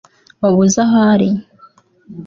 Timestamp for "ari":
1.11-1.29